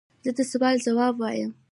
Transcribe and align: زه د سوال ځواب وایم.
زه 0.23 0.31
د 0.37 0.39
سوال 0.51 0.75
ځواب 0.85 1.13
وایم. 1.19 1.51